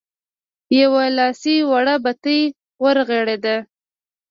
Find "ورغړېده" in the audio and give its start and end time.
2.83-3.55